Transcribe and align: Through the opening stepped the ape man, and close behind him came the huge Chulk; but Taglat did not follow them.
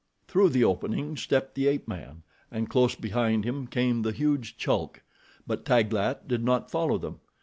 Through 0.27 0.49
the 0.49 0.63
opening 0.63 1.15
stepped 1.15 1.53
the 1.53 1.67
ape 1.67 1.87
man, 1.87 2.23
and 2.49 2.71
close 2.71 2.95
behind 2.95 3.43
him 3.45 3.67
came 3.67 4.01
the 4.01 4.11
huge 4.11 4.57
Chulk; 4.57 5.03
but 5.45 5.63
Taglat 5.63 6.27
did 6.27 6.43
not 6.43 6.71
follow 6.71 6.97
them. 6.97 7.19